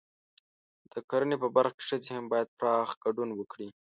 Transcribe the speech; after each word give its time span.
د 0.91 0.93
کرنې 1.09 1.35
په 1.43 1.47
برخه 1.55 1.75
کې 1.77 1.87
ښځې 1.89 2.11
هم 2.15 2.25
باید 2.33 2.55
پراخ 2.57 2.89
ګډون 3.03 3.29
وکړي. 3.35 3.67